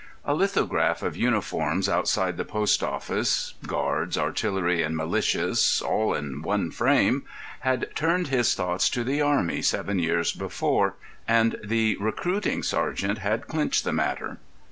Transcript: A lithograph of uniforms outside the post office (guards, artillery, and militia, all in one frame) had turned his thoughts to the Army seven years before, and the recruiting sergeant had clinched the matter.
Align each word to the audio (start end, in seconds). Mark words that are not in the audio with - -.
A 0.25 0.33
lithograph 0.33 1.03
of 1.03 1.15
uniforms 1.15 1.87
outside 1.87 2.35
the 2.37 2.43
post 2.43 2.81
office 2.81 3.53
(guards, 3.67 4.17
artillery, 4.17 4.81
and 4.81 4.97
militia, 4.97 5.53
all 5.85 6.15
in 6.15 6.41
one 6.41 6.71
frame) 6.71 7.21
had 7.59 7.87
turned 7.95 8.29
his 8.29 8.55
thoughts 8.55 8.89
to 8.89 9.03
the 9.03 9.21
Army 9.21 9.61
seven 9.61 9.99
years 9.99 10.31
before, 10.33 10.95
and 11.27 11.55
the 11.63 11.97
recruiting 11.99 12.63
sergeant 12.63 13.19
had 13.19 13.45
clinched 13.47 13.83
the 13.83 13.93
matter. 13.93 14.39